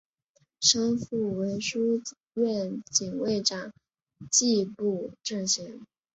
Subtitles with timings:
[0.59, 2.01] 生父为书
[2.33, 3.71] 院警卫长
[4.31, 5.79] 迹部正贤。